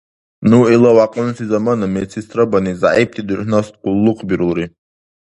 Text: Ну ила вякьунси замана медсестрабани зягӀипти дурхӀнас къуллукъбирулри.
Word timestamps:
Ну 0.51 0.59
ила 0.73 0.91
вякьунси 0.97 1.43
замана 1.51 1.87
медсестрабани 1.95 2.71
зягӀипти 2.81 3.21
дурхӀнас 3.27 3.67
къуллукъбирулри. 3.81 4.65